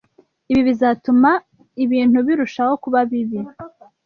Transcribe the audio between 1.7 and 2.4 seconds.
ibintu